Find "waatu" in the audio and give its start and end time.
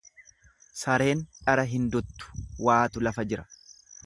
2.71-3.05